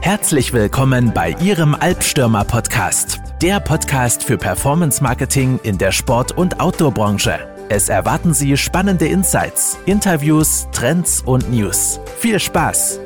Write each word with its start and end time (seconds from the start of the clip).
Herzlich 0.00 0.52
willkommen 0.52 1.12
bei 1.12 1.34
Ihrem 1.42 1.74
Albstürmer 1.74 2.44
Podcast, 2.44 3.20
der 3.42 3.58
Podcast 3.58 4.22
für 4.22 4.38
Performance 4.38 5.02
Marketing 5.02 5.58
in 5.64 5.78
der 5.78 5.90
Sport- 5.90 6.36
und 6.36 6.60
Outdoor-Branche. 6.60 7.38
Es 7.68 7.88
erwarten 7.88 8.32
Sie 8.32 8.56
spannende 8.56 9.06
Insights, 9.06 9.76
Interviews, 9.84 10.68
Trends 10.70 11.22
und 11.22 11.50
News. 11.50 11.98
Viel 12.18 12.38
Spaß! 12.38 13.00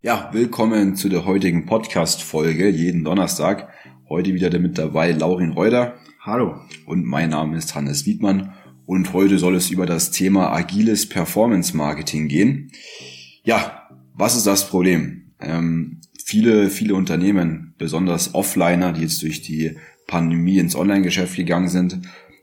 Ja, 0.00 0.30
willkommen 0.32 0.96
zu 0.96 1.10
der 1.10 1.26
heutigen 1.26 1.66
Podcast-Folge, 1.66 2.70
jeden 2.70 3.04
Donnerstag. 3.04 3.68
Heute 4.08 4.32
wieder 4.32 4.58
mit 4.58 4.78
dabei 4.78 5.12
Laurin 5.12 5.52
Reuter. 5.52 5.94
Hallo. 6.20 6.56
Und 6.86 7.04
mein 7.04 7.30
Name 7.30 7.58
ist 7.58 7.74
Hannes 7.74 8.06
Wiedmann. 8.06 8.54
Und 8.86 9.12
heute 9.12 9.38
soll 9.38 9.54
es 9.54 9.70
über 9.70 9.86
das 9.86 10.10
Thema 10.10 10.52
agiles 10.52 11.08
Performance 11.08 11.76
Marketing 11.76 12.26
gehen. 12.28 12.72
Ja, 13.42 13.88
was 14.14 14.36
ist 14.36 14.46
das 14.46 14.68
Problem? 14.68 15.32
Ähm, 15.40 16.00
viele, 16.24 16.70
viele 16.70 16.94
Unternehmen, 16.94 17.74
besonders 17.78 18.34
Offliner, 18.34 18.92
die 18.92 19.00
jetzt 19.02 19.22
durch 19.22 19.42
die 19.42 19.76
Pandemie 20.06 20.58
ins 20.58 20.76
Online-Geschäft 20.76 21.36
gegangen 21.36 21.68
sind, 21.68 22.00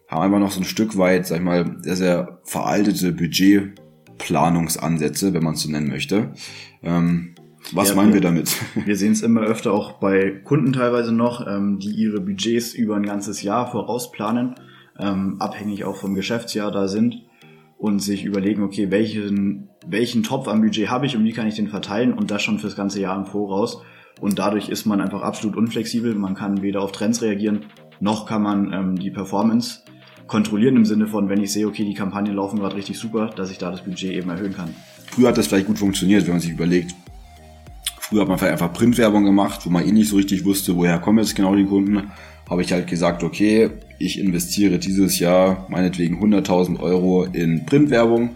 haben 0.07 0.23
einfach 0.23 0.39
noch 0.39 0.51
so 0.51 0.61
ein 0.61 0.65
Stück 0.65 0.97
weit, 0.97 1.27
sag 1.27 1.37
ich 1.37 1.43
mal, 1.43 1.77
sehr, 1.81 1.95
sehr 1.95 2.41
veraltete 2.43 3.13
Budgetplanungsansätze, 3.13 5.33
wenn 5.33 5.43
man 5.43 5.53
es 5.53 5.61
so 5.61 5.71
nennen 5.71 5.87
möchte. 5.87 6.33
Ähm, 6.83 7.35
was 7.71 7.89
ja, 7.89 7.95
meinen 7.95 8.09
wir, 8.09 8.15
wir 8.15 8.21
damit? 8.21 8.51
Wir 8.85 8.97
sehen 8.97 9.11
es 9.13 9.21
immer 9.21 9.41
öfter 9.41 9.71
auch 9.71 9.99
bei 9.99 10.31
Kunden 10.43 10.73
teilweise 10.73 11.13
noch, 11.13 11.45
ähm, 11.47 11.77
die 11.79 11.91
ihre 11.91 12.19
Budgets 12.19 12.73
über 12.73 12.95
ein 12.95 13.03
ganzes 13.03 13.43
Jahr 13.43 13.71
vorausplanen 13.71 14.55
ähm, 15.01 15.37
abhängig 15.39 15.83
auch 15.83 15.95
vom 15.95 16.15
Geschäftsjahr 16.15 16.71
da 16.71 16.87
sind 16.87 17.23
und 17.77 17.99
sich 17.99 18.25
überlegen, 18.25 18.63
okay, 18.63 18.91
welchen, 18.91 19.69
welchen 19.85 20.23
Topf 20.23 20.47
am 20.47 20.61
Budget 20.61 20.89
habe 20.89 21.05
ich 21.05 21.17
und 21.17 21.23
wie 21.23 21.33
kann 21.33 21.47
ich 21.47 21.55
den 21.55 21.67
verteilen 21.67 22.13
und 22.13 22.29
das 22.31 22.43
schon 22.43 22.59
fürs 22.59 22.75
ganze 22.75 23.01
Jahr 23.01 23.17
im 23.17 23.25
Voraus. 23.25 23.81
Und 24.19 24.37
dadurch 24.37 24.69
ist 24.69 24.85
man 24.85 25.01
einfach 25.01 25.23
absolut 25.23 25.57
unflexibel. 25.57 26.13
Man 26.13 26.35
kann 26.35 26.61
weder 26.61 26.81
auf 26.81 26.91
Trends 26.91 27.21
reagieren, 27.21 27.65
noch 27.99 28.27
kann 28.27 28.43
man 28.43 28.73
ähm, 28.73 28.95
die 28.95 29.09
Performance 29.09 29.79
kontrollieren 30.27 30.75
im 30.75 30.85
Sinne 30.85 31.07
von, 31.07 31.27
wenn 31.27 31.41
ich 31.41 31.51
sehe, 31.51 31.67
okay, 31.67 31.83
die 31.83 31.93
Kampagnen 31.93 32.35
laufen 32.35 32.59
gerade 32.59 32.75
richtig 32.75 32.97
super, 32.97 33.31
dass 33.35 33.51
ich 33.51 33.57
da 33.57 33.71
das 33.71 33.83
Budget 33.83 34.13
eben 34.13 34.29
erhöhen 34.29 34.53
kann. 34.53 34.73
Früher 35.07 35.27
hat 35.27 35.37
das 35.37 35.47
vielleicht 35.47 35.67
gut 35.67 35.79
funktioniert, 35.79 36.23
wenn 36.25 36.33
man 36.33 36.39
sich 36.39 36.51
überlegt. 36.51 36.95
Früher 37.99 38.21
hat 38.21 38.27
man 38.27 38.37
vielleicht 38.37 38.53
einfach 38.53 38.73
Printwerbung 38.73 39.23
gemacht, 39.23 39.65
wo 39.65 39.69
man 39.69 39.85
eh 39.85 39.91
nicht 39.91 40.09
so 40.09 40.15
richtig 40.15 40.45
wusste, 40.45 40.75
woher 40.75 40.99
kommen 40.99 41.19
jetzt 41.19 41.35
genau 41.35 41.55
die 41.55 41.65
Kunden. 41.65 42.11
Habe 42.51 42.63
ich 42.63 42.73
halt 42.73 42.87
gesagt, 42.87 43.23
okay, 43.23 43.69
ich 43.97 44.19
investiere 44.19 44.77
dieses 44.77 45.19
Jahr 45.19 45.65
meinetwegen 45.69 46.21
100.000 46.21 46.81
Euro 46.81 47.23
in 47.23 47.65
Printwerbung 47.65 48.31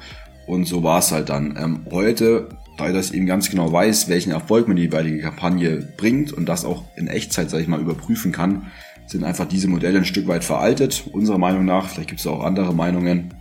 und 0.48 0.64
so 0.64 0.84
war 0.84 1.00
es 1.00 1.12
halt 1.12 1.28
dann. 1.28 1.58
Ähm, 1.62 1.80
heute, 1.92 2.48
da 2.78 2.88
ich 2.88 2.94
das 2.94 3.12
eben 3.12 3.26
ganz 3.26 3.50
genau 3.50 3.74
weiß, 3.74 4.08
welchen 4.08 4.32
Erfolg 4.32 4.70
mir 4.70 4.76
die 4.76 4.84
jeweilige 4.84 5.20
Kampagne 5.20 5.86
bringt 5.98 6.32
und 6.32 6.48
das 6.48 6.64
auch 6.64 6.86
in 6.96 7.10
Echtzeit, 7.10 7.50
sage 7.50 7.64
ich 7.64 7.68
mal, 7.68 7.82
überprüfen 7.82 8.32
kann, 8.32 8.68
sind 9.06 9.26
einfach 9.26 9.50
diese 9.50 9.68
Modelle 9.68 9.98
ein 9.98 10.06
Stück 10.06 10.30
weit 10.30 10.46
veraltet, 10.46 11.04
unserer 11.12 11.38
Meinung 11.38 11.66
nach. 11.66 11.90
Vielleicht 11.90 12.08
gibt 12.08 12.22
es 12.22 12.28
auch 12.28 12.42
andere 12.42 12.74
Meinungen. 12.74 13.34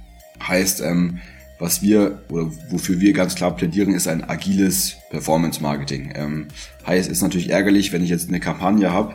Heißt, 0.42 0.80
ähm, 0.80 1.18
was 1.60 1.82
wir 1.82 2.18
oder 2.30 2.50
wofür 2.70 2.98
wir 2.98 3.12
ganz 3.12 3.36
klar 3.36 3.54
plädieren, 3.54 3.94
ist 3.94 4.08
ein 4.08 4.28
agiles 4.28 4.96
Performance 5.10 5.62
Marketing. 5.62 6.12
Ähm, 6.16 6.48
heißt, 6.84 7.08
ist 7.08 7.22
natürlich 7.22 7.50
ärgerlich, 7.50 7.92
wenn 7.92 8.02
ich 8.02 8.10
jetzt 8.10 8.28
eine 8.28 8.40
Kampagne 8.40 8.92
habe 8.92 9.14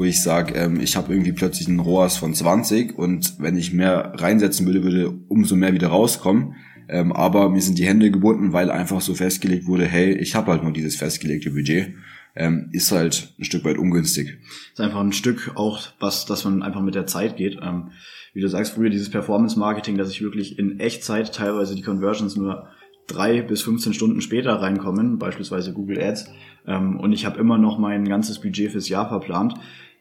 wo 0.00 0.04
ich 0.04 0.22
sage, 0.22 0.54
ähm, 0.54 0.80
ich 0.80 0.96
habe 0.96 1.12
irgendwie 1.12 1.32
plötzlich 1.32 1.68
einen 1.68 1.78
ROAS 1.78 2.16
von 2.16 2.32
20 2.32 2.96
und 2.96 3.34
wenn 3.38 3.58
ich 3.58 3.74
mehr 3.74 4.14
reinsetzen 4.16 4.64
würde, 4.64 4.82
würde 4.82 5.10
umso 5.28 5.56
mehr 5.56 5.74
wieder 5.74 5.88
rauskommen. 5.88 6.54
Ähm, 6.88 7.12
aber 7.12 7.50
mir 7.50 7.60
sind 7.60 7.76
die 7.76 7.86
Hände 7.86 8.10
gebunden, 8.10 8.54
weil 8.54 8.70
einfach 8.70 9.02
so 9.02 9.14
festgelegt 9.14 9.66
wurde, 9.66 9.84
hey, 9.84 10.14
ich 10.14 10.34
habe 10.34 10.52
halt 10.52 10.62
nur 10.62 10.72
dieses 10.72 10.96
festgelegte 10.96 11.50
Budget. 11.50 11.92
Ähm, 12.34 12.70
ist 12.72 12.90
halt 12.92 13.34
ein 13.38 13.44
Stück 13.44 13.62
weit 13.66 13.76
ungünstig. 13.76 14.38
Ist 14.72 14.80
einfach 14.80 15.00
ein 15.00 15.12
Stück 15.12 15.52
auch, 15.56 15.82
was, 15.98 16.24
dass 16.24 16.44
man 16.44 16.62
einfach 16.62 16.80
mit 16.80 16.94
der 16.94 17.06
Zeit 17.06 17.36
geht. 17.36 17.58
Ähm, 17.62 17.90
wie 18.32 18.40
du 18.40 18.48
sagst, 18.48 18.72
früher 18.72 18.88
dieses 18.88 19.10
Performance-Marketing, 19.10 19.98
dass 19.98 20.10
ich 20.10 20.22
wirklich 20.22 20.58
in 20.58 20.80
Echtzeit 20.80 21.34
teilweise 21.34 21.74
die 21.74 21.82
Conversions 21.82 22.36
nur 22.36 22.68
drei 23.12 23.42
bis 23.42 23.62
15 23.62 23.94
Stunden 23.94 24.20
später 24.20 24.54
reinkommen, 24.54 25.18
beispielsweise 25.18 25.72
Google 25.72 26.02
Ads, 26.02 26.30
ähm, 26.66 26.98
und 26.98 27.12
ich 27.12 27.26
habe 27.26 27.38
immer 27.38 27.58
noch 27.58 27.78
mein 27.78 28.06
ganzes 28.06 28.40
Budget 28.40 28.72
fürs 28.72 28.88
Jahr 28.88 29.08
verplant 29.08 29.54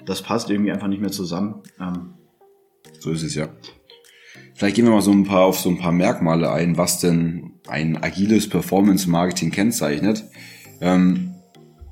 das 0.06 0.22
passt 0.22 0.50
irgendwie 0.50 0.72
einfach 0.72 0.88
nicht 0.88 1.02
mehr 1.02 1.12
zusammen. 1.12 1.62
Ähm, 1.80 2.14
so 3.00 3.12
ist 3.12 3.24
es 3.24 3.36
ja. 3.36 3.48
Vielleicht 4.54 4.76
gehen 4.76 4.86
wir 4.86 4.92
mal 4.92 5.02
so 5.02 5.12
ein 5.12 5.24
paar 5.24 5.42
auf 5.42 5.60
so 5.60 5.70
ein 5.70 5.78
paar 5.78 5.92
Merkmale 5.92 6.52
ein, 6.52 6.78
was 6.78 7.00
denn 7.00 7.54
ein 7.68 8.02
agiles 8.04 8.50
Performance 8.50 9.10
Marketing 9.10 9.52
kennzeichnet. 9.52 10.26
Ähm, 10.82 11.36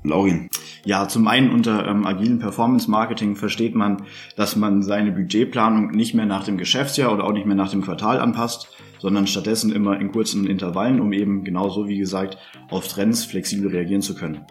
Laurin. 0.04 0.48
Ja, 0.84 1.08
zum 1.08 1.26
einen 1.28 1.50
unter 1.50 1.86
ähm, 1.86 2.06
agilen 2.06 2.38
Performance 2.38 2.90
Marketing 2.90 3.36
versteht 3.36 3.74
man, 3.74 4.04
dass 4.36 4.56
man 4.56 4.82
seine 4.82 5.12
Budgetplanung 5.12 5.90
nicht 5.90 6.14
mehr 6.14 6.26
nach 6.26 6.44
dem 6.44 6.56
Geschäftsjahr 6.56 7.12
oder 7.12 7.24
auch 7.24 7.32
nicht 7.32 7.46
mehr 7.46 7.56
nach 7.56 7.70
dem 7.70 7.82
Quartal 7.82 8.20
anpasst, 8.20 8.68
sondern 8.98 9.26
stattdessen 9.26 9.72
immer 9.72 10.00
in 10.00 10.12
kurzen 10.12 10.46
Intervallen, 10.46 11.00
um 11.00 11.12
eben 11.12 11.44
genauso 11.44 11.88
wie 11.88 11.98
gesagt 11.98 12.38
auf 12.70 12.88
Trends 12.88 13.24
flexibel 13.24 13.70
reagieren 13.70 14.02
zu 14.02 14.14
können. 14.14 14.44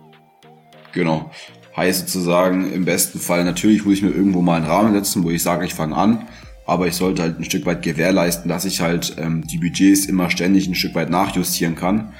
Genau. 0.94 1.31
Heißt 1.75 2.09
sozusagen, 2.09 2.72
im 2.72 2.85
besten 2.85 3.19
Fall 3.19 3.44
natürlich 3.44 3.85
muss 3.85 3.96
ich 3.96 4.02
mir 4.02 4.09
irgendwo 4.09 4.41
mal 4.41 4.56
einen 4.56 4.66
Rahmen 4.66 4.94
setzen, 4.94 5.24
wo 5.24 5.30
ich 5.30 5.44
sage, 5.44 5.66
ich 5.66 5.75
fange 5.75 5.96
an, 5.96 6.28
aber 6.66 6.88
ich 6.88 6.96
sollte 6.96 7.22
halt 7.22 7.40
ein 7.40 7.46
Stück 7.46 7.66
weit 7.66 7.84
gewährleisten, 7.84 8.50
dass 8.50 8.66
ich 8.66 8.81
halt 8.81 9.16
ähm, 9.18 9.46
die 9.46 9.58
Budgets 9.58 10.06
immer 10.06 10.30
ständig 10.30 10.68
ein 10.68 10.75
Stück 10.75 10.96
weit 10.96 11.09
nachjustieren 11.09 11.75
kann. 11.75 12.14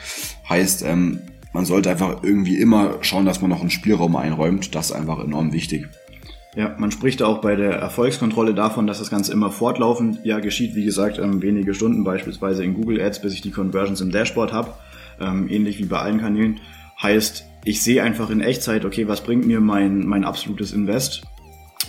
Heißt, 0.48 0.84
ähm, 0.84 1.22
man 1.54 1.66
sollte 1.66 1.90
einfach 1.90 2.24
irgendwie 2.24 2.58
immer 2.58 3.00
schauen, 3.02 3.26
dass 3.26 3.42
man 3.42 3.50
noch 3.50 3.62
einen 3.62 3.72
Spielraum 3.72 4.16
einräumt. 4.16 4.76
Das 4.76 4.88
ist 4.88 4.92
einfach 4.92 5.24
enorm 5.24 5.54
wichtig. 5.54 5.88
Ja, 6.58 6.74
man 6.80 6.90
spricht 6.90 7.22
auch 7.22 7.40
bei 7.40 7.56
der 7.56 7.74
Erfolgskontrolle 7.74 8.56
davon, 8.56 8.88
dass 8.88 8.98
das 8.98 9.12
Ganze 9.12 9.32
immer 9.32 9.52
fortlaufend 9.52 10.26
ja 10.26 10.40
geschieht. 10.40 10.74
Wie 10.74 10.86
gesagt, 10.86 11.20
ähm, 11.20 11.44
wenige 11.44 11.76
Stunden 11.76 12.04
beispielsweise 12.04 12.64
in 12.64 12.74
Google 12.74 13.00
Ads, 13.00 13.22
bis 13.22 13.34
ich 13.34 13.42
die 13.42 13.52
Conversions 13.52 14.02
im 14.02 14.12
Dashboard 14.12 14.54
habe. 14.54 14.74
Ähm, 15.20 15.48
ähnlich 15.50 15.78
wie 15.78 15.86
bei 15.86 16.00
allen 16.00 16.20
Kanälen. 16.20 16.60
Heißt, 17.00 17.46
ich 17.64 17.84
sehe 17.84 18.02
einfach 18.02 18.32
in 18.32 18.42
Echtzeit, 18.42 18.86
okay, 18.86 19.08
was 19.08 19.22
bringt 19.22 19.46
mir 19.46 19.60
mein, 19.60 20.08
mein 20.08 20.24
absolutes 20.24 20.74
Invest 20.74 21.22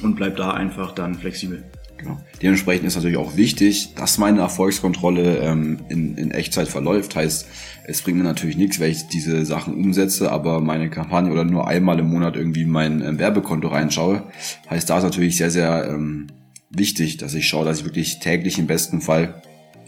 und 0.02 0.16
bleib 0.16 0.36
da 0.36 0.52
einfach 0.52 0.92
dann 0.92 1.14
flexibel. 1.14 1.64
Genau. 1.98 2.16
Dementsprechend 2.40 2.86
ist 2.86 2.94
natürlich 2.94 3.16
auch 3.16 3.36
wichtig, 3.36 3.94
dass 3.96 4.18
meine 4.18 4.40
Erfolgskontrolle 4.40 5.38
ähm, 5.38 5.80
in, 5.88 6.16
in 6.16 6.30
Echtzeit 6.30 6.68
verläuft. 6.68 7.16
Heißt, 7.16 7.48
es 7.84 8.02
bringt 8.02 8.18
mir 8.18 8.24
natürlich 8.24 8.56
nichts, 8.56 8.78
wenn 8.78 8.92
ich 8.92 9.08
diese 9.08 9.44
Sachen 9.44 9.74
umsetze, 9.74 10.30
aber 10.30 10.60
meine 10.60 10.90
Kampagne 10.90 11.32
oder 11.32 11.44
nur 11.44 11.66
einmal 11.66 11.98
im 11.98 12.08
Monat 12.08 12.36
irgendwie 12.36 12.66
mein 12.66 13.02
ähm, 13.02 13.18
Werbekonto 13.18 13.66
reinschaue. 13.68 14.22
Heißt, 14.70 14.88
da 14.88 14.98
ist 14.98 15.04
natürlich 15.04 15.36
sehr, 15.36 15.50
sehr 15.50 15.88
ähm, 15.88 16.28
wichtig, 16.70 17.16
dass 17.16 17.34
ich 17.34 17.48
schaue, 17.48 17.64
dass 17.64 17.80
ich 17.80 17.84
wirklich 17.84 18.20
täglich 18.20 18.60
im 18.60 18.68
besten 18.68 19.00
Fall 19.00 19.42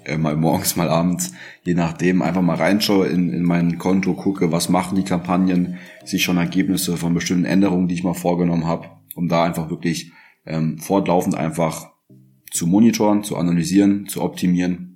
äh, 0.04 0.16
mal 0.16 0.37
morgens, 0.37 0.75
mal 0.75 0.88
abends, 0.88 1.32
je 1.62 1.75
nachdem, 1.75 2.22
einfach 2.22 2.43
mal 2.43 2.56
reinschaue 2.56 3.06
in, 3.06 3.32
in 3.32 3.44
mein 3.44 3.78
Konto, 3.78 4.15
gucke, 4.15 4.50
was 4.50 4.69
machen 4.69 4.97
die 4.97 5.04
Kampagnen, 5.04 5.78
sehe 6.04 6.19
schon 6.19 6.38
Ergebnisse 6.38 6.97
von 6.97 7.15
bestimmten 7.15 7.44
Änderungen, 7.44 7.87
die 7.87 7.94
ich 7.94 8.03
mal 8.03 8.15
vorgenommen 8.15 8.66
habe, 8.66 8.88
um 9.15 9.28
da 9.28 9.44
einfach 9.44 9.71
wirklich 9.71 10.12
ähm, 10.47 10.78
fortlaufend 10.78 11.34
einfach 11.34 11.91
zu 12.50 12.66
monitoren, 12.66 13.22
zu 13.22 13.37
analysieren, 13.37 14.06
zu 14.06 14.22
optimieren. 14.22 14.91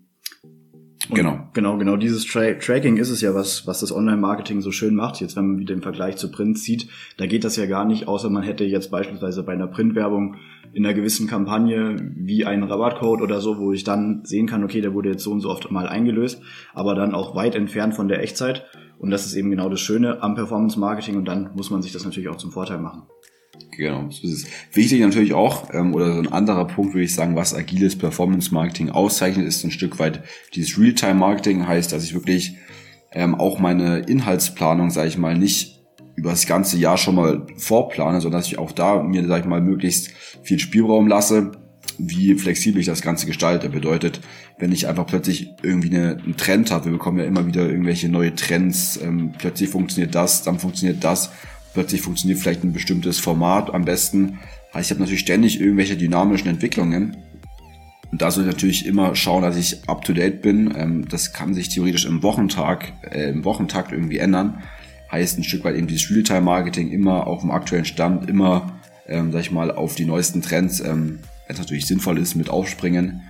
Und 1.09 1.17
genau. 1.17 1.49
Genau, 1.53 1.77
genau 1.77 1.97
dieses 1.97 2.25
Tra 2.25 2.55
Tracking 2.55 2.97
ist 2.97 3.11
es 3.11 3.21
ja, 3.21 3.35
was, 3.35 3.67
was 3.67 3.81
das 3.81 3.93
Online-Marketing 3.93 4.63
so 4.63 4.73
schön 4.73 4.95
macht. 4.95 5.21
Jetzt, 5.21 5.37
wenn 5.37 5.47
man 5.47 5.59
wieder 5.59 5.75
den 5.75 5.83
Vergleich 5.83 6.17
zu 6.17 6.31
Print 6.31 6.59
sieht, 6.59 6.89
da 7.19 7.27
geht 7.27 7.45
das 7.45 7.57
ja 7.57 7.67
gar 7.67 7.85
nicht, 7.85 8.09
außer 8.09 8.31
man 8.31 8.43
hätte 8.43 8.65
jetzt 8.65 8.91
beispielsweise 8.91 9.43
bei 9.43 9.53
einer 9.53 9.67
Printwerbung 9.67 10.37
in 10.73 10.85
einer 10.85 10.95
gewissen 10.95 11.29
Kampagne 11.29 11.97
wie 12.17 12.47
einen 12.47 12.65
Rabattcode 12.65 13.21
oder 13.21 13.41
so, 13.41 13.59
wo 13.59 13.73
ich 13.73 13.85
dann 13.85 14.23
sehen 14.25 14.47
kann, 14.47 14.65
okay, 14.65 14.81
der 14.81 14.95
wurde 14.95 15.11
jetzt 15.11 15.23
so 15.23 15.31
und 15.31 15.41
so 15.41 15.51
oft 15.51 15.71
mal 15.71 15.87
eingelöst, 15.87 16.41
aber 16.73 16.95
dann 16.95 17.15
auch 17.15 17.37
weit 17.37 17.55
entfernt 17.55 17.94
von 17.94 18.09
der 18.09 18.23
Echtzeit. 18.23 18.65
Und 18.99 19.11
das 19.11 19.27
ist 19.27 19.35
eben 19.35 19.50
genau 19.50 19.69
das 19.69 19.81
Schöne 19.81 20.23
am 20.23 20.35
Performance 20.35 20.79
Marketing 20.81 21.17
und 21.17 21.27
dann 21.27 21.50
muss 21.55 21.71
man 21.71 21.83
sich 21.83 21.93
das 21.93 22.05
natürlich 22.05 22.29
auch 22.29 22.37
zum 22.37 22.50
Vorteil 22.50 22.79
machen. 22.79 23.03
Genau, 23.76 24.11
so 24.11 24.26
ist 24.26 24.44
es. 24.44 24.47
Wichtig 24.73 25.00
natürlich 25.00 25.32
auch, 25.32 25.73
ähm, 25.73 25.94
oder 25.94 26.12
so 26.12 26.21
ein 26.21 26.32
anderer 26.32 26.67
Punkt 26.67 26.94
würde 26.94 27.05
ich 27.05 27.15
sagen, 27.15 27.37
was 27.37 27.55
agiles 27.55 27.97
Performance 27.97 28.53
Marketing 28.53 28.91
auszeichnet, 28.91 29.47
ist 29.47 29.65
ein 29.65 29.71
Stück 29.71 29.99
weit 29.99 30.23
dieses 30.55 30.79
Realtime 30.79 31.15
Marketing, 31.15 31.67
heißt, 31.67 31.93
dass 31.93 32.05
ich 32.05 32.15
wirklich 32.15 32.56
ähm, 33.12 33.35
auch 33.35 33.59
meine 33.59 33.99
Inhaltsplanung, 34.00 34.91
sage 34.91 35.09
ich 35.09 35.19
mal, 35.19 35.37
nicht 35.37 35.82
über 36.17 36.31
das 36.31 36.47
ganze 36.47 36.79
Jahr 36.79 36.97
schon 36.97 37.17
mal 37.17 37.47
vorplane, 37.56 38.21
sondern 38.21 38.41
dass 38.41 38.49
ich 38.49 38.59
auch 38.59 38.73
da 38.73 39.03
mir, 39.03 39.26
sag 39.26 39.41
ich 39.41 39.47
mal, 39.47 39.61
möglichst 39.61 40.11
viel 40.43 40.59
Spielraum 40.59 41.09
lasse, 41.09 41.53
wie 41.99 42.35
flexibel 42.35 42.81
ich 42.81 42.87
das 42.87 43.03
Ganze 43.03 43.26
gestalte. 43.26 43.69
Bedeutet, 43.69 44.21
wenn 44.59 44.73
ich 44.73 44.88
einfach 44.88 45.06
plötzlich 45.06 45.50
irgendwie 45.62 45.94
eine, 45.94 46.19
einen 46.19 46.37
Trend 46.37 46.71
habe, 46.71 46.87
wir 46.87 46.93
bekommen 46.93 47.19
ja 47.19 47.25
immer 47.25 47.47
wieder 47.47 47.69
irgendwelche 47.69 48.09
neue 48.09 48.35
Trends, 48.35 48.99
ähm, 49.03 49.32
plötzlich 49.37 49.71
funktioniert 49.71 50.15
das, 50.15 50.43
dann 50.43 50.59
funktioniert 50.59 51.03
das, 51.03 51.31
plötzlich 51.75 52.00
funktioniert 52.00 52.38
vielleicht 52.38 52.65
ein 52.65 52.73
bestimmtes 52.73 53.19
Format 53.19 53.75
am 53.75 53.85
besten. 53.85 54.38
Heißt, 54.73 54.87
ich 54.87 54.91
habe 54.93 55.00
natürlich 55.00 55.21
ständig 55.21 55.61
irgendwelche 55.61 55.97
dynamischen 55.97 56.49
Entwicklungen. 56.49 57.17
Und 58.11 58.23
da 58.23 58.31
soll 58.31 58.44
ich 58.44 58.50
natürlich 58.50 58.87
immer 58.87 59.15
schauen, 59.17 59.43
dass 59.43 59.56
ich 59.56 59.88
up 59.88 60.05
to 60.05 60.12
date 60.12 60.41
bin. 60.41 60.73
Ähm, 60.76 61.09
das 61.09 61.32
kann 61.32 61.53
sich 61.53 61.69
theoretisch 61.69 62.06
im 62.06 62.23
Wochentag, 62.23 62.93
äh, 63.11 63.31
im 63.31 63.44
Wochentakt 63.44 63.93
irgendwie 63.93 64.19
ändern. 64.19 64.62
Heißt 65.11 65.37
ein 65.38 65.44
Stück 65.44 65.65
weit 65.65 65.76
eben 65.76 65.88
dieses 65.88 66.11
Realtime-Marketing 66.11 66.91
immer 66.91 67.26
auf 67.26 67.41
dem 67.41 67.50
aktuellen 67.50 67.85
Stand, 67.85 68.29
immer, 68.29 68.73
ähm, 69.06 69.32
sag 69.32 69.41
ich 69.41 69.50
mal, 69.50 69.71
auf 69.71 69.97
die 69.97 70.05
neuesten 70.05 70.43
Trends, 70.43 70.81
ähm, 70.81 71.19
wenn 71.47 71.55
es 71.55 71.59
natürlich 71.59 71.87
sinnvoll 71.87 72.19
ist, 72.19 72.37
mit 72.37 72.50
aufspringen. 72.50 73.23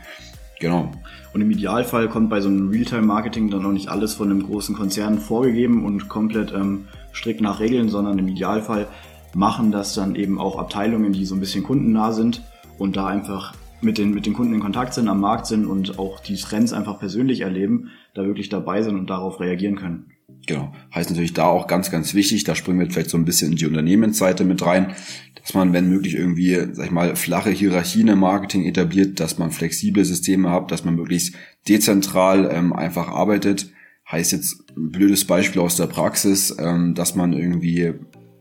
Genau. 0.61 0.93
Und 1.33 1.41
im 1.41 1.51
Idealfall 1.51 2.09
kommt 2.09 2.31
bei 2.31 2.41
so 2.41 2.49
einem 2.49 2.69
Realtime-Marketing 2.69 3.51
dann 3.51 3.67
auch 3.67 3.73
nicht 3.73 3.89
alles 3.89 4.15
von 4.15 4.31
einem 4.31 4.43
großen 4.45 4.75
Konzern 4.77 5.19
vorgegeben 5.19 5.85
und 5.85 6.09
komplett 6.09 6.53
ähm, 6.53 6.87
strikt 7.15 7.41
nach 7.41 7.61
Regeln, 7.61 7.89
sondern 7.89 8.19
im 8.19 8.29
Idealfall 8.29 8.89
machen 9.35 9.73
das 9.73 9.95
dann 9.95 10.15
eben 10.15 10.39
auch 10.39 10.59
Abteilungen, 10.59 11.13
die 11.13 11.25
so 11.25 11.35
ein 11.35 11.41
bisschen 11.41 11.65
kundennah 11.65 12.13
sind 12.13 12.43
und 12.79 12.97
da 12.97 13.07
einfach 13.07 13.55
mit 13.81 13.99
den, 13.99 14.15
mit 14.15 14.27
den 14.27 14.33
Kunden 14.33 14.55
in 14.55 14.61
Kontakt 14.61 14.95
sind, 14.95 15.09
am 15.09 15.21
Markt 15.21 15.47
sind 15.47 15.67
und 15.67 15.99
auch 15.99 16.21
die 16.21 16.37
Trends 16.37 16.73
einfach 16.73 16.99
persönlich 16.99 17.41
erleben, 17.41 17.91
da 18.15 18.25
wirklich 18.25 18.49
dabei 18.49 18.83
sind 18.83 18.97
und 18.97 19.11
darauf 19.11 19.41
reagieren 19.41 19.77
können. 19.77 20.07
Genau. 20.47 20.73
Heißt 20.95 21.11
natürlich 21.11 21.33
da 21.33 21.47
auch 21.47 21.67
ganz, 21.67 21.91
ganz 21.91 22.15
wichtig, 22.15 22.45
da 22.45 22.55
springen 22.55 22.81
wir 22.81 22.91
vielleicht 22.91 23.11
so 23.11 23.17
ein 23.17 23.25
bisschen 23.25 23.53
in 23.53 23.57
die 23.57 23.67
Unternehmensseite 23.67 24.45
mit 24.45 24.65
rein, 24.65 24.95
dass 25.41 25.55
man, 25.55 25.73
wenn 25.73 25.89
möglich, 25.89 26.15
irgendwie, 26.15 26.55
sag 26.73 26.87
ich 26.87 26.93
mal, 26.93 27.17
flache 27.17 27.51
Hierarchien 27.51 28.09
im 28.09 28.21
Marketing 28.21 28.65
etabliert, 28.65 29.21
dass 29.21 29.39
man 29.39 29.51
flexible 29.51 30.05
Systeme 30.05 30.51
hat, 30.51 30.71
dass 30.71 30.85
man 30.85 30.97
möglichst 30.97 31.35
dezentral 31.69 32.51
ähm, 32.53 32.73
einfach 32.73 33.09
arbeitet. 33.09 33.71
Heißt 34.15 34.31
jetzt 34.31 34.63
ein 34.77 34.93
blödes 34.93 35.25
Beispiel 35.25 35.61
aus 35.61 35.75
der 35.75 35.89
Praxis, 35.89 36.55
ähm, 36.61 36.95
dass 36.95 37.17
man 37.17 37.33
irgendwie 37.33 37.95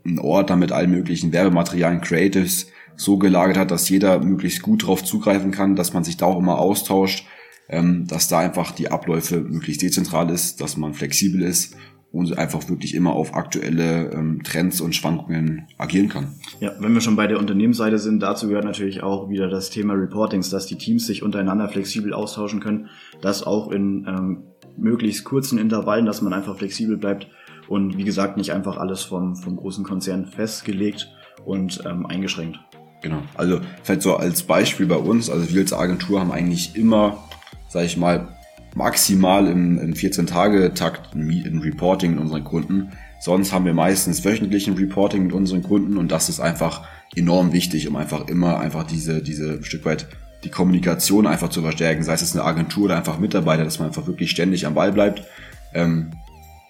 einen 0.05 0.19
Ort 0.19 0.51
da 0.51 0.55
mit 0.55 0.71
allen 0.71 0.91
möglichen 0.91 1.33
Werbematerialien, 1.33 1.99
Creatives 1.99 2.67
so 2.95 3.17
gelagert 3.17 3.57
hat, 3.57 3.71
dass 3.71 3.89
jeder 3.89 4.19
möglichst 4.19 4.61
gut 4.61 4.85
drauf 4.85 5.03
zugreifen 5.03 5.49
kann, 5.49 5.75
dass 5.75 5.91
man 5.91 6.03
sich 6.03 6.15
da 6.15 6.27
auch 6.27 6.37
immer 6.37 6.59
austauscht, 6.59 7.25
ähm, 7.69 8.05
dass 8.05 8.27
da 8.27 8.37
einfach 8.37 8.69
die 8.69 8.91
Abläufe 8.91 9.41
möglichst 9.41 9.81
dezentral 9.81 10.29
ist, 10.29 10.61
dass 10.61 10.77
man 10.77 10.93
flexibel 10.93 11.41
ist 11.41 11.75
und 12.11 12.37
einfach 12.37 12.69
wirklich 12.69 12.93
immer 12.93 13.13
auf 13.13 13.33
aktuelle 13.33 14.11
ähm, 14.11 14.43
Trends 14.43 14.79
und 14.79 14.93
Schwankungen 14.93 15.65
agieren 15.79 16.07
kann. 16.07 16.35
Ja, 16.59 16.73
wenn 16.77 16.93
wir 16.93 17.01
schon 17.01 17.15
bei 17.15 17.25
der 17.25 17.39
Unternehmensseite 17.39 17.97
sind, 17.97 18.19
dazu 18.19 18.47
gehört 18.47 18.65
natürlich 18.65 19.01
auch 19.01 19.27
wieder 19.31 19.49
das 19.49 19.71
Thema 19.71 19.95
Reportings, 19.95 20.51
dass 20.51 20.67
die 20.67 20.77
Teams 20.77 21.07
sich 21.07 21.23
untereinander 21.23 21.67
flexibel 21.67 22.13
austauschen 22.13 22.59
können, 22.59 22.89
das 23.21 23.41
auch 23.41 23.71
in 23.71 24.05
ähm, 24.07 24.43
möglichst 24.77 25.23
kurzen 25.23 25.57
Intervallen, 25.57 26.05
dass 26.05 26.21
man 26.21 26.33
einfach 26.33 26.57
flexibel 26.57 26.97
bleibt 26.97 27.27
und 27.67 27.97
wie 27.97 28.03
gesagt 28.03 28.37
nicht 28.37 28.51
einfach 28.51 28.77
alles 28.77 29.03
vom, 29.03 29.35
vom 29.35 29.55
großen 29.55 29.83
Konzern 29.83 30.25
festgelegt 30.25 31.11
und 31.45 31.83
ähm, 31.85 32.05
eingeschränkt. 32.05 32.59
Genau. 33.01 33.21
Also 33.35 33.59
vielleicht 33.83 34.01
so 34.01 34.15
als 34.15 34.43
Beispiel 34.43 34.85
bei 34.85 34.95
uns, 34.95 35.29
also 35.29 35.49
wir 35.53 35.61
als 35.61 35.73
Agentur 35.73 36.19
haben 36.19 36.31
eigentlich 36.31 36.75
immer, 36.75 37.23
sage 37.67 37.85
ich 37.85 37.97
mal, 37.97 38.29
maximal 38.75 39.47
im, 39.47 39.77
im 39.77 39.93
14-Tage-Takt 39.93 41.13
ein 41.13 41.59
Reporting 41.63 42.11
mit 42.11 42.21
unseren 42.21 42.43
Kunden. 42.43 42.91
Sonst 43.19 43.53
haben 43.53 43.65
wir 43.65 43.73
meistens 43.73 44.25
wöchentlichen 44.25 44.75
Reporting 44.75 45.23
mit 45.23 45.33
unseren 45.33 45.63
Kunden 45.63 45.97
und 45.97 46.11
das 46.11 46.29
ist 46.29 46.39
einfach 46.39 46.87
enorm 47.15 47.53
wichtig, 47.53 47.87
um 47.87 47.95
einfach 47.95 48.27
immer 48.27 48.59
einfach 48.59 48.83
diese, 48.83 49.21
diese 49.21 49.63
Stück 49.63 49.85
weit 49.85 50.07
die 50.43 50.49
Kommunikation 50.49 51.27
einfach 51.27 51.49
zu 51.49 51.61
verstärken, 51.61 52.03
sei 52.03 52.13
es 52.13 52.35
eine 52.35 52.43
Agentur 52.43 52.85
oder 52.85 52.97
einfach 52.97 53.19
Mitarbeiter, 53.19 53.63
dass 53.63 53.79
man 53.79 53.87
einfach 53.87 54.07
wirklich 54.07 54.31
ständig 54.31 54.65
am 54.65 54.73
Ball 54.73 54.91
bleibt. 54.91 55.23
Ähm, 55.73 56.11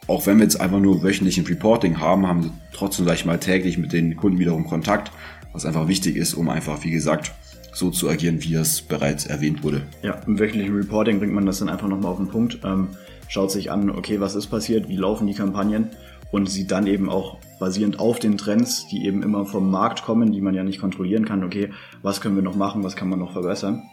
auch 0.08 0.28
wenn 0.28 0.38
wir 0.38 0.44
jetzt 0.44 0.60
einfach 0.60 0.80
nur 0.80 1.02
wöchentlichen 1.02 1.46
Reporting 1.46 2.00
haben, 2.00 2.28
haben 2.28 2.44
wir 2.44 2.52
trotzdem, 2.74 3.06
sag 3.06 3.16
ich 3.16 3.26
mal, 3.26 3.40
täglich 3.40 3.78
mit 3.78 3.94
den 3.94 4.16
Kunden 4.16 4.38
wiederum 4.38 4.66
Kontakt 4.66 5.12
was 5.54 5.66
einfach 5.66 5.88
wichtig 5.88 6.18
ist, 6.18 6.34
um 6.34 6.50
einfach, 6.50 6.84
wie 6.84 6.92
gesagt, 6.92 7.32
so 7.72 7.90
zu 7.90 8.10
agieren, 8.10 8.44
wie 8.44 8.56
es 8.56 8.82
bereits 8.82 9.26
erwähnt 9.26 9.64
wurde. 9.64 9.84
Ja, 10.02 10.20
im 10.28 10.38
wöchentlichen 10.38 10.76
Reporting 10.76 11.20
bringt 11.20 11.34
man 11.34 11.46
das 11.46 11.60
dann 11.60 11.70
einfach 11.70 11.88
nochmal 11.88 12.12
auf 12.12 12.18
den 12.18 12.28
Punkt, 12.28 12.60
ähm, 12.64 12.90
schaut 13.28 13.52
sich 13.52 13.72
an, 13.72 13.90
okay, 13.90 14.20
was 14.20 14.36
ist 14.36 14.48
passiert, 14.48 14.90
wie 14.90 14.98
laufen 14.98 15.28
die 15.28 15.34
Kampagnen 15.34 15.90
und 16.32 16.50
sieht 16.50 16.72
dann 16.72 16.88
eben 16.88 17.10
auch 17.10 17.38
basierend 17.64 17.98
auf 17.98 18.20
den 18.20 18.38
Trends, 18.38 18.88
die 18.88 19.06
eben 19.06 19.24
immer 19.24 19.46
vom 19.46 19.72
Markt 19.72 20.04
kommen, 20.04 20.34
die 20.34 20.42
man 20.42 20.54
ja 20.54 20.66
nicht 20.66 20.82
kontrollieren 20.82 21.24
kann, 21.24 21.46
okay, 21.46 21.70
was 22.02 22.20
können 22.20 22.36
wir 22.36 22.44
noch 22.44 22.58
machen, 22.58 22.84
was 22.84 22.98
kann 22.98 23.08
man 23.08 23.20
noch 23.20 23.32
verbessern. 23.32 23.84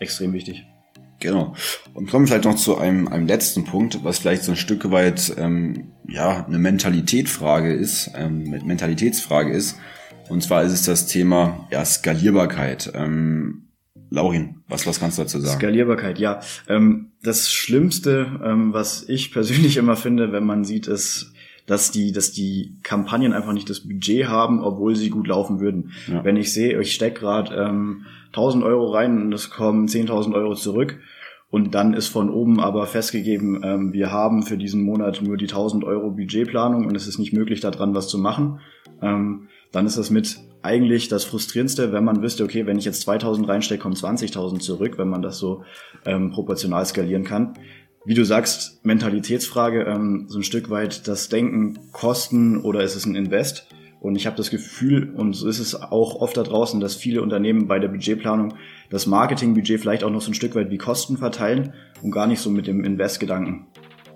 Extrem 0.00 0.32
wichtig. 0.32 0.66
Genau. 1.20 1.54
Und 1.94 2.10
kommen 2.10 2.24
wir 2.24 2.28
vielleicht 2.28 2.46
noch 2.46 2.56
zu 2.56 2.78
einem, 2.78 3.06
einem 3.06 3.28
letzten 3.28 3.64
Punkt, 3.64 4.02
was 4.02 4.18
vielleicht 4.18 4.42
so 4.42 4.52
ein 4.52 4.56
Stück 4.56 4.90
weit 4.90 5.36
ähm, 5.38 5.92
ja 6.08 6.44
eine 6.44 6.58
Mentalitätsfrage 6.58 7.72
ist, 7.72 8.10
ähm, 8.16 8.50
Mentalitätsfrage 8.64 9.52
ist. 9.52 9.78
Und 10.28 10.42
zwar 10.42 10.64
ist 10.64 10.72
es 10.72 10.82
das 10.82 11.06
Thema 11.06 11.68
ja, 11.70 11.84
Skalierbarkeit. 11.84 12.90
Ähm, 12.92 13.68
Laurin, 14.10 14.56
was, 14.66 14.84
was 14.84 14.98
kannst 14.98 15.18
du 15.18 15.22
dazu 15.22 15.38
sagen? 15.38 15.60
Skalierbarkeit, 15.60 16.18
ja. 16.18 16.40
Ähm, 16.68 17.12
das 17.22 17.52
Schlimmste, 17.52 18.40
ähm, 18.44 18.72
was 18.72 19.08
ich 19.08 19.30
persönlich 19.30 19.76
immer 19.76 19.94
finde, 19.94 20.32
wenn 20.32 20.44
man 20.44 20.64
sieht, 20.64 20.88
ist, 20.88 21.32
dass 21.66 21.90
die, 21.90 22.12
dass 22.12 22.32
die 22.32 22.78
Kampagnen 22.82 23.32
einfach 23.32 23.52
nicht 23.52 23.68
das 23.68 23.80
Budget 23.80 24.28
haben, 24.28 24.62
obwohl 24.62 24.94
sie 24.94 25.10
gut 25.10 25.26
laufen 25.26 25.60
würden. 25.60 25.92
Ja. 26.06 26.24
Wenn 26.24 26.36
ich 26.36 26.52
sehe, 26.52 26.80
ich 26.80 26.94
stecke 26.94 27.20
gerade 27.20 27.54
ähm, 27.54 28.06
1000 28.28 28.64
Euro 28.64 28.92
rein 28.92 29.20
und 29.20 29.32
es 29.32 29.50
kommen 29.50 29.86
10.000 29.86 30.34
Euro 30.34 30.54
zurück 30.54 30.98
und 31.50 31.74
dann 31.74 31.94
ist 31.94 32.08
von 32.08 32.30
oben 32.30 32.60
aber 32.60 32.86
festgegeben, 32.86 33.60
ähm, 33.64 33.92
wir 33.92 34.12
haben 34.12 34.42
für 34.42 34.58
diesen 34.58 34.82
Monat 34.82 35.22
nur 35.22 35.36
die 35.36 35.46
1000 35.46 35.84
Euro 35.84 36.10
Budgetplanung 36.10 36.86
und 36.86 36.94
es 36.94 37.06
ist 37.06 37.18
nicht 37.18 37.32
möglich, 37.32 37.60
daran 37.60 37.94
was 37.94 38.08
zu 38.08 38.18
machen. 38.18 38.60
Ähm, 39.02 39.48
dann 39.72 39.86
ist 39.86 39.98
das 39.98 40.10
mit 40.10 40.38
eigentlich 40.62 41.08
das 41.08 41.24
Frustrierendste, 41.24 41.92
wenn 41.92 42.04
man 42.04 42.22
wüsste, 42.22 42.42
okay, 42.42 42.66
wenn 42.66 42.78
ich 42.78 42.84
jetzt 42.84 43.02
2000 43.02 43.48
reinstecke, 43.48 43.82
kommen 43.82 43.94
20.000 43.94 44.58
zurück, 44.58 44.98
wenn 44.98 45.08
man 45.08 45.22
das 45.22 45.38
so 45.38 45.62
ähm, 46.04 46.30
proportional 46.30 46.84
skalieren 46.84 47.24
kann. 47.24 47.54
Wie 48.06 48.14
du 48.14 48.24
sagst, 48.24 48.84
Mentalitätsfrage, 48.84 49.82
ähm, 49.82 50.26
so 50.28 50.38
ein 50.38 50.44
Stück 50.44 50.70
weit 50.70 51.08
das 51.08 51.28
Denken, 51.28 51.90
Kosten 51.90 52.60
oder 52.60 52.84
ist 52.84 52.94
es 52.94 53.04
ein 53.04 53.16
Invest? 53.16 53.66
Und 53.98 54.14
ich 54.14 54.26
habe 54.26 54.36
das 54.36 54.50
Gefühl, 54.50 55.12
und 55.12 55.32
so 55.32 55.48
ist 55.48 55.58
es 55.58 55.74
auch 55.74 56.20
oft 56.20 56.36
da 56.36 56.44
draußen, 56.44 56.78
dass 56.78 56.94
viele 56.94 57.20
Unternehmen 57.20 57.66
bei 57.66 57.80
der 57.80 57.88
Budgetplanung 57.88 58.54
das 58.90 59.08
Marketingbudget 59.08 59.80
vielleicht 59.80 60.04
auch 60.04 60.10
noch 60.10 60.20
so 60.20 60.30
ein 60.30 60.34
Stück 60.34 60.54
weit 60.54 60.70
wie 60.70 60.78
Kosten 60.78 61.16
verteilen 61.16 61.72
und 62.00 62.12
gar 62.12 62.28
nicht 62.28 62.38
so 62.38 62.48
mit 62.48 62.68
dem 62.68 62.84
Invest-Gedanken. 62.84 63.66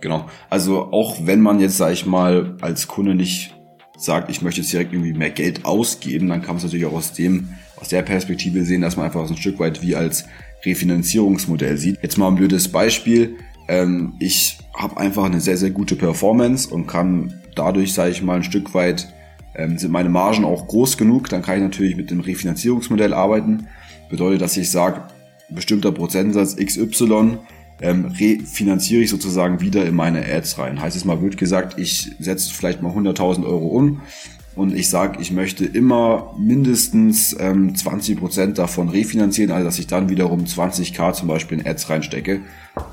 Genau. 0.01 0.27
Also 0.51 0.93
auch 0.93 1.27
wenn 1.27 1.41
man 1.41 1.59
jetzt, 1.59 1.77
sag 1.77 1.93
ich 1.93 2.07
mal, 2.07 2.57
als 2.61 2.87
Kunde 2.87 3.17
nicht 3.17 3.57
sagt, 3.99 4.31
ich 4.31 4.41
möchte 4.41 4.61
jetzt 4.61 4.73
direkt 4.73 4.93
irgendwie 4.93 5.15
mehr 5.15 5.31
Geld 5.31 5.65
ausgeben, 5.65 6.29
dann 6.29 6.43
kann 6.43 6.51
man 6.51 6.59
es 6.59 6.63
natürlich 6.63 6.87
auch 6.87 6.93
aus 6.93 7.13
dem, 7.13 7.49
aus 7.75 7.89
der 7.89 8.03
Perspektive 8.03 8.63
sehen, 8.63 8.83
dass 8.83 8.97
man 8.97 9.07
einfach 9.07 9.27
so 9.27 9.35
ein 9.35 9.41
Stück 9.41 9.59
weit 9.59 9.83
wie 9.83 9.97
als 9.97 10.27
Refinanzierungsmodell 10.65 11.77
sieht. 11.77 11.99
Jetzt 12.03 12.19
mal 12.19 12.29
ein 12.29 12.37
blödes 12.37 12.69
Beispiel. 12.69 13.37
Ähm, 13.71 14.15
ich 14.19 14.59
habe 14.75 14.97
einfach 14.97 15.25
eine 15.25 15.41
sehr, 15.41 15.57
sehr 15.57 15.71
gute 15.71 15.95
Performance 15.95 16.69
und 16.69 16.89
kann 16.89 17.41
dadurch, 17.55 17.95
sage 17.95 18.11
ich 18.11 18.21
mal, 18.21 18.35
ein 18.35 18.43
Stück 18.43 18.75
weit, 18.75 19.15
ähm, 19.55 19.79
sind 19.79 19.93
meine 19.93 20.09
Margen 20.09 20.45
auch 20.45 20.67
groß 20.67 20.99
genug, 20.99 21.29
dann 21.29 21.43
kann 21.43 21.57
ich 21.59 21.63
natürlich 21.63 21.97
mit 21.97 22.11
dem 22.11 22.19
Refinanzierungsmodell 22.19 23.15
arbeiten. 23.15 23.69
Bedeutet, 24.09 24.43
dass 24.43 24.57
ich 24.57 24.73
sage, 24.73 25.03
bestimmter 25.51 25.93
Prozentsatz 25.93 26.57
XY 26.57 27.39
ähm, 27.81 28.07
refinanziere 28.07 29.03
ich 29.03 29.11
sozusagen 29.11 29.61
wieder 29.61 29.87
in 29.87 29.95
meine 29.95 30.25
Ads 30.27 30.59
rein. 30.59 30.83
Heißt 30.83 30.97
es 30.97 31.05
mal 31.05 31.23
wird 31.23 31.37
gesagt, 31.37 31.79
ich 31.79 32.11
setze 32.19 32.53
vielleicht 32.53 32.83
mal 32.83 32.93
100.000 32.93 33.45
Euro 33.47 33.69
um 33.69 34.03
und 34.61 34.75
ich 34.75 34.91
sage, 34.91 35.23
ich 35.23 35.33
möchte 35.33 35.65
immer 35.65 36.35
mindestens 36.39 37.35
ähm, 37.41 37.73
20% 37.73 38.53
davon 38.53 38.91
refinanzieren, 38.91 39.53
also 39.53 39.65
dass 39.65 39.79
ich 39.79 39.87
dann 39.87 40.11
wiederum 40.11 40.41
20k 40.45 41.15
zum 41.15 41.29
Beispiel 41.29 41.61
in 41.61 41.67
Ads 41.67 41.89
reinstecke, 41.89 42.43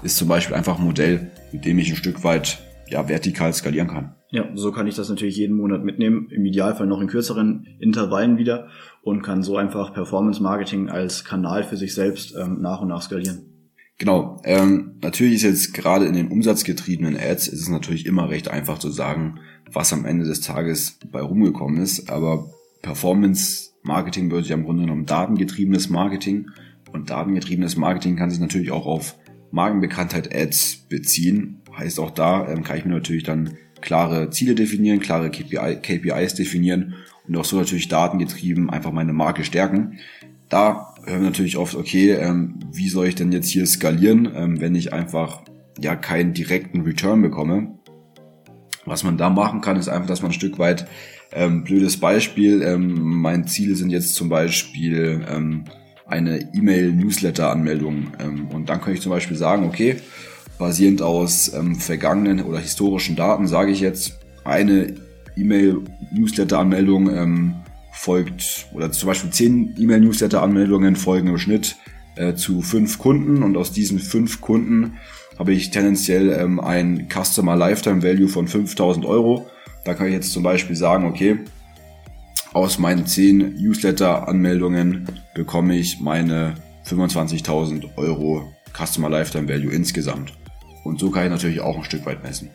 ist 0.01 0.15
zum 0.15 0.29
Beispiel 0.29 0.55
einfach 0.55 0.79
ein 0.79 0.85
Modell, 0.85 1.29
mit 1.51 1.65
dem 1.65 1.77
ich 1.77 1.89
ein 1.89 1.97
Stück 1.97 2.23
weit 2.23 2.59
ja, 2.89 3.09
vertikal 3.09 3.51
skalieren 3.51 3.89
kann. 3.89 4.15
Ja, 4.31 4.45
so 4.55 4.71
kann 4.71 4.87
ich 4.87 4.95
das 4.95 5.09
natürlich 5.09 5.35
jeden 5.35 5.57
Monat 5.57 5.83
mitnehmen, 5.83 6.29
im 6.31 6.45
Idealfall 6.45 6.87
noch 6.87 7.01
in 7.01 7.07
kürzeren 7.07 7.67
Intervallen 7.81 8.37
wieder 8.37 8.67
und 9.01 9.21
kann 9.21 9.43
so 9.43 9.57
einfach 9.57 9.93
Performance 9.93 10.41
Marketing 10.41 10.87
als 10.87 11.25
Kanal 11.25 11.63
für 11.63 11.75
sich 11.75 11.93
selbst 11.93 12.33
ähm, 12.33 12.61
nach 12.61 12.79
und 12.79 12.87
nach 12.87 13.01
skalieren. 13.01 13.56
Genau. 13.97 14.39
Ähm, 14.43 14.95
natürlich 15.01 15.35
ist 15.35 15.43
jetzt 15.43 15.73
gerade 15.73 16.05
in 16.05 16.13
den 16.13 16.27
umsatzgetriebenen 16.27 17.17
Ads 17.17 17.47
ist 17.47 17.61
es 17.61 17.69
natürlich 17.69 18.05
immer 18.05 18.29
recht 18.29 18.47
einfach 18.47 18.77
zu 18.77 18.91
sagen, 18.91 19.39
was 19.71 19.91
am 19.91 20.05
Ende 20.05 20.25
des 20.25 20.41
Tages 20.41 20.99
bei 21.11 21.21
rumgekommen 21.21 21.81
ist. 21.81 22.09
Aber 22.09 22.49
Performance 22.81 23.71
Marketing 23.81 24.29
wird 24.29 24.47
ja 24.47 24.55
im 24.55 24.65
Grunde 24.65 24.83
genommen 24.83 25.05
datengetriebenes 25.05 25.89
Marketing. 25.89 26.47
Und 26.91 27.09
datengetriebenes 27.09 27.75
Marketing 27.75 28.15
kann 28.15 28.29
sich 28.29 28.39
natürlich 28.39 28.71
auch 28.71 28.85
auf 28.85 29.15
Markenbekanntheit 29.51 30.33
Ads 30.33 30.85
beziehen. 30.89 31.61
Heißt 31.75 31.99
auch 31.99 32.11
da 32.11 32.47
ähm, 32.47 32.63
kann 32.63 32.77
ich 32.77 32.85
mir 32.85 32.93
natürlich 32.93 33.23
dann 33.23 33.57
klare 33.81 34.29
Ziele 34.29 34.55
definieren, 34.55 34.99
klare 34.99 35.31
KPI, 35.31 35.77
KPIs 35.81 36.35
definieren 36.35 36.95
und 37.27 37.35
auch 37.35 37.45
so 37.45 37.57
natürlich 37.57 37.87
datengetrieben 37.87 38.69
einfach 38.69 38.91
meine 38.91 39.13
Marke 39.13 39.43
stärken. 39.43 39.99
Da 40.49 40.95
hören 41.07 41.23
natürlich 41.23 41.57
oft, 41.57 41.75
okay, 41.75 42.11
ähm, 42.11 42.59
wie 42.71 42.89
soll 42.89 43.07
ich 43.07 43.15
denn 43.15 43.31
jetzt 43.31 43.49
hier 43.49 43.65
skalieren, 43.65 44.29
ähm, 44.35 44.61
wenn 44.61 44.75
ich 44.75 44.93
einfach 44.93 45.43
ja 45.79 45.95
keinen 45.95 46.33
direkten 46.33 46.81
Return 46.81 47.21
bekomme. 47.21 47.77
Was 48.85 49.03
man 49.03 49.17
da 49.17 49.29
machen 49.29 49.61
kann, 49.61 49.77
ist 49.77 49.89
einfach, 49.89 50.07
dass 50.07 50.21
man 50.21 50.31
ein 50.31 50.35
Stück 50.35 50.59
weit, 50.59 50.87
ähm, 51.33 51.63
blödes 51.63 51.97
Beispiel, 51.97 52.61
ähm, 52.61 53.21
mein 53.21 53.47
Ziel 53.47 53.75
sind 53.75 53.89
jetzt 53.89 54.15
zum 54.15 54.29
Beispiel 54.29 55.25
ähm, 55.29 55.65
eine 56.05 56.39
E-Mail-Newsletter-Anmeldung. 56.53 58.13
Ähm, 58.19 58.47
und 58.47 58.69
dann 58.69 58.79
kann 58.81 58.93
ich 58.93 59.01
zum 59.01 59.11
Beispiel 59.11 59.35
sagen, 59.35 59.65
okay, 59.65 59.97
basierend 60.57 61.01
aus 61.01 61.53
ähm, 61.53 61.75
vergangenen 61.75 62.41
oder 62.41 62.59
historischen 62.59 63.15
Daten 63.15 63.47
sage 63.47 63.71
ich 63.71 63.81
jetzt, 63.81 64.17
eine 64.43 64.95
E-Mail-Newsletter-Anmeldung 65.35 67.13
ähm, 67.13 67.55
folgt, 67.97 68.67
oder 68.73 68.91
zum 68.91 69.07
Beispiel 69.07 69.31
zehn 69.31 69.75
E-Mail-Newsletter-Anmeldungen 69.77 70.95
folgen 70.95 71.27
im 71.27 71.37
Schnitt 71.37 71.75
äh, 72.15 72.35
zu 72.35 72.61
fünf 72.61 72.97
Kunden 72.99 73.43
und 73.43 73.57
aus 73.57 73.71
diesen 73.71 73.99
fünf 73.99 74.41
Kunden 74.41 74.97
habe 75.37 75.53
ich 75.53 75.69
tendenziell 75.71 76.29
ähm, 76.29 76.59
ein 76.59 77.07
Customer 77.09 77.55
Lifetime 77.55 78.01
Value 78.03 78.27
von 78.27 78.47
5000 78.47 79.05
Euro. 79.05 79.47
Da 79.85 79.93
kann 79.93 80.07
ich 80.07 80.13
jetzt 80.13 80.31
zum 80.31 80.43
Beispiel 80.43 80.75
sagen, 80.75 81.05
okay, 81.05 81.39
aus 82.53 82.79
meinen 82.79 83.05
10 83.05 83.55
Newsletter-Anmeldungen 83.55 85.07
bekomme 85.35 85.75
ich 85.75 85.99
meine 85.99 86.55
25.000 86.85 87.97
Euro 87.97 88.51
Customer 88.75 89.09
Lifetime 89.09 89.47
Value 89.47 89.71
insgesamt. 89.71 90.33
Und 90.83 90.99
so 90.99 91.11
kann 91.11 91.25
ich 91.25 91.29
natürlich 91.29 91.61
auch 91.61 91.77
ein 91.77 91.83
Stück 91.83 92.05
weit 92.05 92.23
messen. 92.23 92.49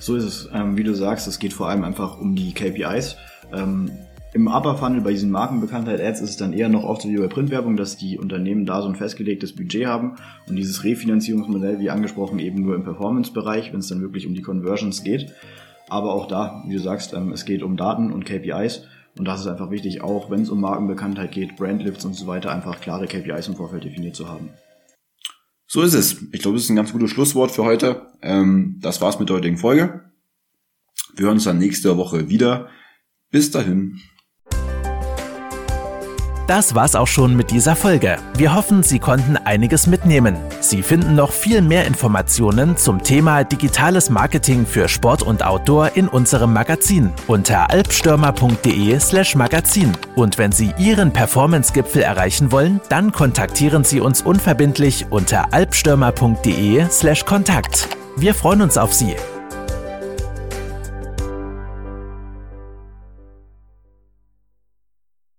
So 0.00 0.16
ist 0.16 0.24
es. 0.24 0.48
Ähm, 0.52 0.76
wie 0.76 0.84
du 0.84 0.94
sagst, 0.94 1.26
es 1.26 1.38
geht 1.38 1.52
vor 1.52 1.68
allem 1.68 1.84
einfach 1.84 2.18
um 2.18 2.34
die 2.34 2.52
KPIs. 2.52 3.16
Ähm, 3.52 3.90
Im 4.34 4.46
Upper 4.46 4.76
Funnel 4.76 5.00
bei 5.00 5.12
diesen 5.12 5.30
Markenbekanntheit-Ads 5.30 6.20
ist 6.20 6.30
es 6.30 6.36
dann 6.36 6.52
eher 6.52 6.68
noch 6.68 6.84
oft 6.84 7.00
so 7.00 7.08
wie 7.08 7.16
bei 7.16 7.28
Printwerbung, 7.28 7.76
dass 7.76 7.96
die 7.96 8.18
Unternehmen 8.18 8.66
da 8.66 8.82
so 8.82 8.88
ein 8.88 8.94
festgelegtes 8.94 9.56
Budget 9.56 9.86
haben 9.86 10.16
und 10.46 10.56
dieses 10.56 10.84
Refinanzierungsmodell, 10.84 11.80
wie 11.80 11.88
angesprochen, 11.88 12.38
eben 12.38 12.60
nur 12.60 12.74
im 12.74 12.84
Performance-Bereich, 12.84 13.72
wenn 13.72 13.80
es 13.80 13.88
dann 13.88 14.02
wirklich 14.02 14.26
um 14.26 14.34
die 14.34 14.42
Conversions 14.42 15.02
geht. 15.02 15.32
Aber 15.88 16.12
auch 16.12 16.28
da, 16.28 16.62
wie 16.66 16.74
du 16.74 16.80
sagst, 16.80 17.14
ähm, 17.14 17.32
es 17.32 17.46
geht 17.46 17.62
um 17.62 17.78
Daten 17.78 18.12
und 18.12 18.26
KPIs. 18.26 18.82
Und 19.18 19.24
das 19.24 19.40
ist 19.40 19.46
einfach 19.46 19.70
wichtig, 19.70 20.02
auch 20.02 20.30
wenn 20.30 20.42
es 20.42 20.50
um 20.50 20.60
Markenbekanntheit 20.60 21.32
geht, 21.32 21.56
Brandlifts 21.56 22.04
und 22.04 22.14
so 22.14 22.26
weiter, 22.26 22.52
einfach 22.52 22.80
klare 22.80 23.06
KPIs 23.06 23.48
im 23.48 23.56
Vorfeld 23.56 23.84
definiert 23.84 24.14
zu 24.14 24.28
haben. 24.28 24.50
So 25.66 25.82
ist 25.82 25.94
es. 25.94 26.22
Ich 26.32 26.42
glaube, 26.42 26.56
das 26.56 26.64
ist 26.64 26.70
ein 26.70 26.76
ganz 26.76 26.92
gutes 26.92 27.10
Schlusswort 27.10 27.50
für 27.50 27.64
heute. 27.64 28.06
Ähm, 28.20 28.78
das 28.80 29.00
war's 29.00 29.18
mit 29.18 29.30
der 29.30 29.36
heutigen 29.36 29.56
Folge. 29.56 30.12
Wir 31.14 31.24
hören 31.24 31.36
uns 31.36 31.44
dann 31.44 31.58
nächste 31.58 31.96
Woche 31.96 32.28
wieder. 32.28 32.68
Bis 33.30 33.50
dahin. 33.50 34.00
Das 36.48 36.74
war's 36.74 36.94
auch 36.94 37.06
schon 37.06 37.36
mit 37.36 37.50
dieser 37.50 37.76
Folge. 37.76 38.16
Wir 38.34 38.54
hoffen, 38.54 38.82
Sie 38.82 38.98
konnten 38.98 39.36
einiges 39.36 39.86
mitnehmen. 39.86 40.34
Sie 40.60 40.82
finden 40.82 41.14
noch 41.14 41.30
viel 41.30 41.60
mehr 41.60 41.86
Informationen 41.86 42.78
zum 42.78 43.02
Thema 43.02 43.44
digitales 43.44 44.08
Marketing 44.08 44.64
für 44.64 44.88
Sport 44.88 45.22
und 45.22 45.44
Outdoor 45.44 45.90
in 45.94 46.08
unserem 46.08 46.54
Magazin 46.54 47.12
unter 47.26 47.70
alpstürmer.de/slash 47.70 49.34
Magazin. 49.34 49.92
Und 50.16 50.38
wenn 50.38 50.50
Sie 50.50 50.72
Ihren 50.78 51.12
Performance-Gipfel 51.12 52.00
erreichen 52.00 52.50
wollen, 52.50 52.80
dann 52.88 53.12
kontaktieren 53.12 53.84
Sie 53.84 54.00
uns 54.00 54.22
unverbindlich 54.22 55.04
unter 55.10 55.52
alpstürmer.de/slash 55.52 57.26
Kontakt. 57.26 57.88
Wir 58.16 58.32
freuen 58.32 58.62
uns 58.62 58.78
auf 58.78 58.94
Sie. 58.94 59.14